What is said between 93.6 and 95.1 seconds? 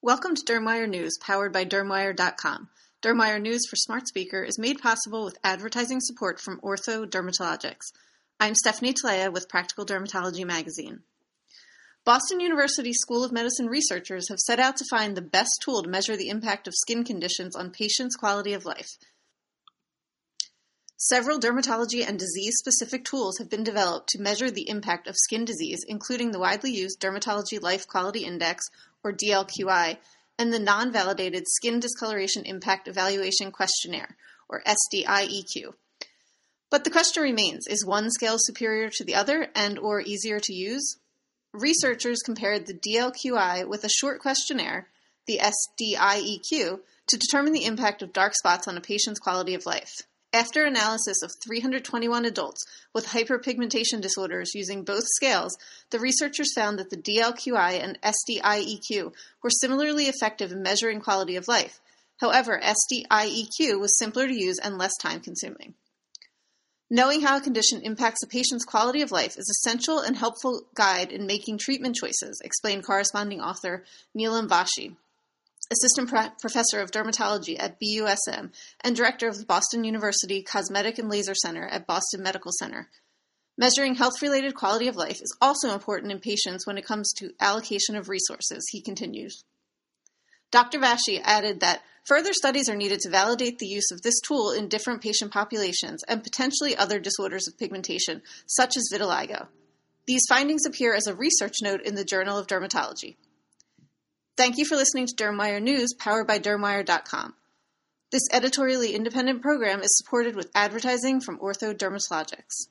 use of this tool in different